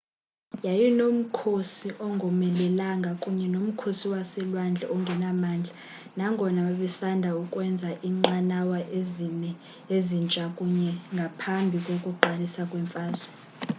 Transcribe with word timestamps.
yayinomkhosi 0.65 1.89
ongomelelanga 2.07 3.11
kunye 3.23 3.47
nomkhosi 3.53 4.05
waselwandle 4.13 4.85
ongenamandla 4.95 5.73
nangona 6.17 6.59
babesanda 6.67 7.29
ukwenza 7.41 7.89
iinqanawa 8.07 8.79
ezine 8.99 9.51
ezintsha 9.95 10.45
kanye 10.57 10.91
ngaphambi 11.13 11.77
kokuqalisa 11.85 12.61
kwemfazwe 12.69 13.29